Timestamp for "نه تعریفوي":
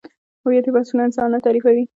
1.33-1.83